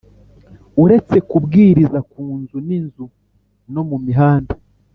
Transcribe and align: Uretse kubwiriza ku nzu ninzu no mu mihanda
Uretse 0.83 1.15
kubwiriza 1.29 1.99
ku 2.11 2.23
nzu 2.39 2.57
ninzu 2.67 3.05
no 3.73 3.81
mu 3.89 3.97
mihanda 4.05 4.53